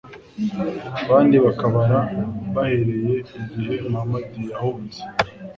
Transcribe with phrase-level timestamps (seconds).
[1.03, 1.99] Abandi bakabara
[2.53, 4.99] baherereye igihe Muhamadi yahunze